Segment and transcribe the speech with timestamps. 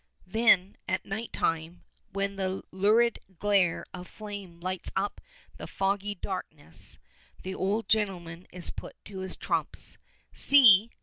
[0.25, 5.21] Then at night time, when the lurid glare of flame lights up
[5.57, 6.97] the foggy darkness,
[7.43, 9.99] the old gentleman is put to his trumps.
[10.33, 10.89] "See!"